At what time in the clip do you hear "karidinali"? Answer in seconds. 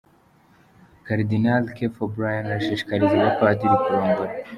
1.05-1.67